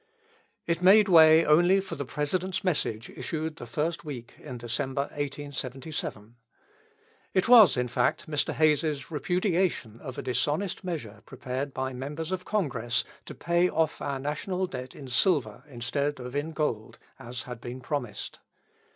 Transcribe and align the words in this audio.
It 0.65 0.81
made 0.81 1.07
way 1.07 1.45
only 1.45 1.79
for 1.79 1.93
the 1.93 2.05
President's 2.05 2.63
message 2.63 3.11
issued 3.11 3.57
the 3.57 3.67
first 3.67 4.03
week 4.03 4.33
in 4.39 4.57
December, 4.57 5.01
1877. 5.11 6.37
It 7.35 7.47
was, 7.47 7.77
in 7.77 7.87
fact, 7.87 8.27
Mr. 8.27 8.51
Hayes's 8.53 9.11
repudiation 9.11 9.99
of 10.01 10.17
a 10.17 10.23
dishonest 10.23 10.83
measure 10.83 11.21
prepared 11.27 11.71
by 11.71 11.93
members 11.93 12.31
of 12.31 12.45
Congress 12.45 13.03
to 13.27 13.35
pay 13.35 13.69
off 13.69 14.01
our 14.01 14.17
national 14.17 14.65
debt 14.65 14.95
in 14.95 15.07
silver 15.07 15.63
instead 15.69 16.19
of 16.19 16.35
in 16.35 16.51
gold 16.51 16.97
as 17.19 17.43
had 17.43 17.61
been 17.61 17.79
promised. 17.79 18.39